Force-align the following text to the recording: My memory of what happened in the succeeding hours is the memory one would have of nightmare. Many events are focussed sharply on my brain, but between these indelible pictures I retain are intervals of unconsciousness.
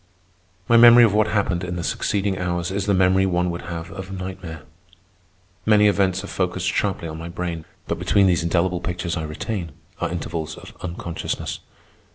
My 0.67 0.77
memory 0.77 1.03
of 1.03 1.13
what 1.13 1.27
happened 1.27 1.63
in 1.63 1.75
the 1.75 1.83
succeeding 1.83 2.35
hours 2.39 2.71
is 2.71 2.87
the 2.87 2.93
memory 2.95 3.27
one 3.27 3.51
would 3.51 3.61
have 3.69 3.91
of 3.91 4.11
nightmare. 4.11 4.63
Many 5.63 5.87
events 5.87 6.23
are 6.23 6.27
focussed 6.27 6.65
sharply 6.73 7.07
on 7.07 7.19
my 7.19 7.29
brain, 7.29 7.65
but 7.87 7.99
between 7.99 8.25
these 8.25 8.41
indelible 8.41 8.81
pictures 8.81 9.15
I 9.15 9.21
retain 9.21 9.73
are 9.99 10.09
intervals 10.09 10.57
of 10.57 10.73
unconsciousness. 10.81 11.59